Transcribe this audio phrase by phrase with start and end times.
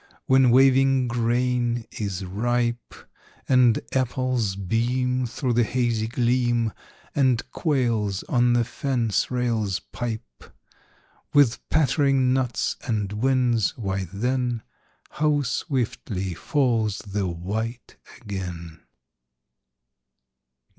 [0.25, 2.95] When waving grain is ripe,
[3.47, 6.73] And apples beam Through the hazy gleam,
[7.13, 10.43] And quails on the fence rails pipe;
[11.35, 14.63] With pattering nuts and winds,—why then,
[15.11, 18.79] How swiftly falls the white again!